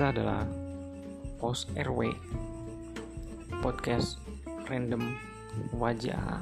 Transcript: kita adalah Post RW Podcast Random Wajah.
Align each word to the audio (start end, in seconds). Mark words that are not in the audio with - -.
kita 0.00 0.16
adalah 0.16 0.48
Post 1.36 1.76
RW 1.76 2.16
Podcast 3.60 4.16
Random 4.64 5.12
Wajah. 5.76 6.40